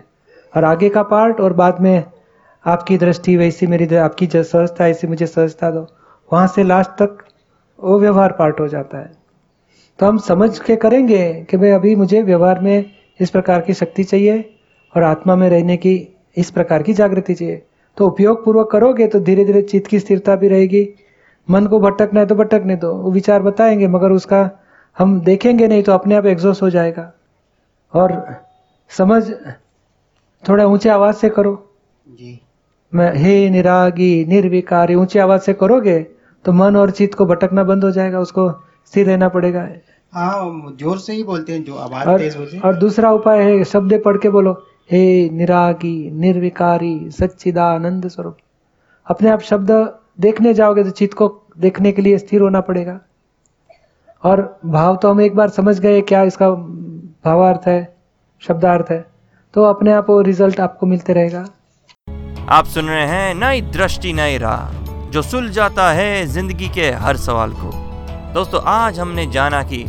और 0.53 0.65
आगे 0.65 0.89
का 0.89 1.03
पार्ट 1.03 1.41
और 1.41 1.53
बाद 1.53 1.81
में 1.81 2.05
आपकी 2.69 2.99
दृष्टि 2.99 3.37
वैसी 3.37 3.67
मेरी 3.67 3.97
आपकी 3.97 4.27
जो 4.27 4.43
सहजता, 4.43 4.87
ऐसी 4.87 5.07
मुझे 5.07 5.27
सहजता 5.27 5.71
दो। 5.71 5.87
वहाँ 6.33 6.47
से 6.47 6.63
लास्ट 6.63 6.91
तक 6.91 7.19
वो 7.81 7.99
व्यवहार 7.99 8.33
पार्ट 8.33 8.61
हो 8.61 8.69
जाता 8.69 8.99
है। 8.99 9.13
तो 9.99 10.07
हम 10.07 10.19
समझ 10.19 10.59
के 10.59 10.77
करेंगे 10.77 11.47
कि 11.51 11.57
भाई 11.57 11.71
अभी 11.71 11.97
मुझे 11.97 12.23
व्यवहार 12.23 12.61
में 12.61 12.85
इस 13.21 13.31
प्रकार 13.31 13.61
की 13.61 13.75
शक्ति 13.75 14.05
चाहिए 14.05 14.55
और 14.97 15.03
आत्मा 15.03 15.37
में 15.37 15.49
रहने 15.51 15.77
की 15.77 16.09
इस 16.37 16.51
प्रकार 16.51 16.83
की 16.83 16.93
जागृति 16.93 17.35
चाहिए। 17.35 17.67
तो 17.97 18.07
उपयोग 18.07 18.45
पूर्वक 18.45 18.71
करोगे 18.71 19.07
तो 19.07 19.21
धीरे 19.21 19.45
धीरे 19.45 19.63
चित्त 19.63 19.87
की 19.87 19.99
स्थिरता 19.99 20.37
भी 20.37 20.49
रहेगी। 20.49 20.95
मन 21.51 21.67
को 21.67 21.81
भटकना 21.81 22.21
है 22.21 22.27
तो 22.27 22.35
भटकने 22.35 22.77
दो। 22.77 22.95
वो 22.95 23.11
विचार 23.11 23.43
बताएँगे, 23.43 23.89
मगर 23.89 24.13
उसका 24.13 24.51
हम 24.99 25.21
देखेंगे 25.21 25.69
नहीं 25.69 25.83
तो 25.83 25.93
अपने 25.93 26.15
आप 26.15 26.27
एग्जॉस्ट 26.27 26.63
हो 26.63 26.71
जाएगा। 26.71 27.13
और 27.95 28.37
समझ, 28.89 29.33
थोड़ा 30.49 30.67
ऊँचे 30.67 30.89
आवाज़ 30.89 31.17
से 31.17 31.29
करो। 31.29 31.65
मैं 32.93 33.13
हे 33.15 33.49
निरागी 33.51 34.25
निर्विकारी 34.25 34.95
ऊँची 34.95 35.19
आवाज़ 35.19 35.43
से 35.43 35.53
करोगे 35.55 35.99
तो 36.45 36.53
मन 36.53 36.77
और 36.77 36.91
चित्त 36.91 37.15
को 37.15 37.27
भटकना 37.27 37.65
बंद 37.65 37.85
हो 37.85 37.91
जाएगा 37.91 38.21
उसको 38.21 38.51
स्थिर 38.87 39.07
रहना 39.07 39.29
पड़ेगा। 39.29 39.69
हाँ 40.13 40.77
ज़ोर 40.81 40.99
से 40.99 41.13
ही 41.13 41.23
बोलते 41.23 41.53
हैं 41.53 41.65
जो 41.65 41.75
आवाज़ 41.77 42.09
और, 42.09 42.19
तेज 42.19 42.37
होती 42.37 42.57
है 42.57 42.63
और 42.63 42.77
दूसरा 42.77 43.11
उपाय 43.13 43.43
है 43.43 43.65
शब्द 43.65 44.01
पढ़ 44.05 44.17
के 44.17 44.29
बोलो 44.29 44.53
हे 44.91 45.29
निरागी 45.31 46.11
निर्विकारी 46.13 47.11
सच्चिदानंद 47.11 48.07
स्वरूप। 48.09 48.37
अपने 49.07 49.31
आप 49.31 49.41
शब्द 49.43 49.71
देखने 50.21 50.55
जाओगे 50.55 50.85
तो 50.85 50.91
चित्त 50.93 51.15
को 51.15 51.29
देखने 51.59 51.93
के 51.93 52.03
लिए 52.03 52.19
स्थिर 52.19 52.41
होना 52.41 52.61
पड़ेगा। 52.63 52.99
और 54.23 54.59
भाव 54.67 54.97
तो 54.97 55.11
हम 55.11 55.21
एक 55.21 55.37
बार 55.37 55.49
समझ 55.51 55.79
गए 55.81 56.01
क्या 56.03 56.23
इसका 56.23 56.51
भावार्थ 56.51 57.69
है 57.69 57.79
शब्दार्थ 58.43 58.91
है 58.91 59.05
तो 59.55 59.65
अपने 59.65 59.93
आप 59.93 60.11
वो 60.11 60.21
रिज़ल्ट 60.23 60.61
आपको 60.61 60.87
मिलते 60.87 61.13
रहेगा। 61.13 61.45
आप 62.49 62.67
सुन 62.67 62.87
रहे 62.87 63.07
हैं 63.07 63.35
नई 63.35 63.61
दृष्टि, 63.63 64.13
नई 64.13 64.37
राह, 64.39 65.11
जो 65.11 65.23
सुल 65.23 65.49
जाता 65.51 65.91
है 65.93 66.25
ज़िंदगी 66.27 66.69
के 66.69 66.91
हर 66.93 67.17
सवाल 67.17 67.51
को। 67.53 67.71
दोस्तों, 68.35 68.61
आज 68.65 68.99
हमने 69.01 69.27
जाना 69.27 69.63
कि 69.63 69.83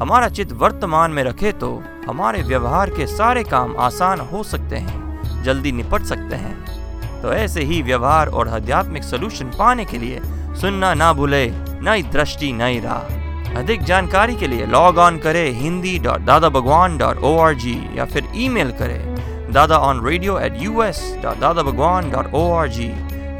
हमारा 0.00 0.28
चित्त 0.28 0.52
वर्तमान 0.52 1.10
में 1.10 1.22
रखे 1.24 1.52
तो 1.52 1.70
हमारे 2.06 2.42
व्यवहार 2.42 2.90
के 2.90 3.06
सारे 3.06 3.42
काम 3.44 3.74
आसान 3.78 4.20
हो 4.22 4.42
सकते 4.42 4.76
हैं, 4.76 5.42
जल्दी 5.44 5.72
निपट 5.72 6.02
सकते 6.02 6.36
हैं। 6.36 7.20
तो 7.22 7.32
ऐसे 7.32 7.62
ही 7.62 7.80
व्यवहार 7.82 8.28
और 8.28 8.48
आध्यात्मिक 8.50 9.04
सोल्यूशन 9.04 9.50
पाने 9.58 9.84
के 9.84 9.98
लिए 9.98 10.20
सुनना 10.60 10.92
ना 10.94 11.12
भूले, 11.12 11.46
नई 11.82 12.02
दृष्टि, 12.12 12.52
नई 12.52 12.78
राह। 12.80 13.58
अधिक 13.58 13.82
जानकारी 13.82 14.36
के 14.36 14.46
लिए 14.46 14.66
लॉग 14.66 14.98
ऑन 14.98 15.18
करें 15.18 15.50
Hindi 15.52 15.98
dot 15.98 16.20
Dada 16.20 16.48
Bhagwan 16.50 16.96
dot 16.98 17.18
O 17.18 17.36
R 17.38 17.54
G 17.56 17.76
या 17.96 18.04
फिर 18.04 18.28
ईमेल 18.36 18.70
करें। 18.72 19.13
Dada 19.54 19.76
on 19.78 20.00
radio 20.06 20.38
at 20.38 20.54
U 20.60 20.82
S 20.82 21.00
dot 21.22 21.38
Dada 21.40 21.62
Bhagwan 21.62 22.10
dot 22.10 22.32
O 22.34 22.40
R 22.52 22.68
G 22.68 22.86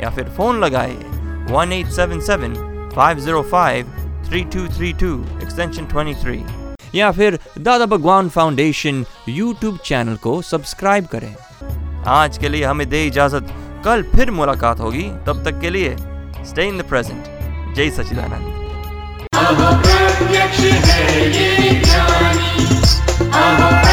या 0.02 0.10
फिर 0.16 0.28
फ़ोन 0.36 0.60
लगाए 0.64 0.94
one 1.50 1.72
eight 1.72 1.86
seven 1.92 2.20
seven 2.26 2.54
five 2.96 3.18
zero 3.20 3.42
five 3.52 3.86
three 4.28 4.42
two 4.52 4.66
three 4.74 4.92
two 5.00 5.08
extension 5.42 5.86
twenty 5.86 6.14
three 6.22 6.38
या 6.94 7.10
फिर 7.12 7.38
Dada 7.58 7.86
Bhagwan 7.86 8.28
foundation 8.28 9.04
YouTube 9.28 9.78
channel 9.84 10.16
को 10.24 10.40
subscribe 10.42 11.06
करें। 11.14 11.34
आज 12.12 12.38
के 12.38 12.48
लिए 12.48 12.64
हमें 12.64 12.88
दे 12.90 13.02
इजाज़त। 13.06 13.48
कल 13.84 14.02
फिर 14.14 14.30
मुलाकात 14.30 14.80
होगी। 14.80 15.02
तब 15.26 15.42
तक 15.44 15.60
के 15.60 15.70
लिए 15.70 15.96
स्टे 16.50 16.68
इन 16.68 16.78
द 16.78 16.84
प्रेजेंट 16.88 17.74
जय 17.76 17.90
सचिदानंद 17.90 18.46
अहो 19.34 19.72
प्रत्यक्ष 19.82 20.60
है 20.60 21.00
ये 21.30 21.74
ज्ञानी। 21.80 22.66
अहो 23.32 23.83